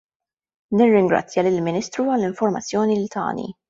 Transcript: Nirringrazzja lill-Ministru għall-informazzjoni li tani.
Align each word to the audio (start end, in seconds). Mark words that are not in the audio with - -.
Nirringrazzja 0.79 1.45
lill-Ministru 1.49 2.09
għall-informazzjoni 2.17 3.01
li 3.05 3.19
tani. 3.19 3.53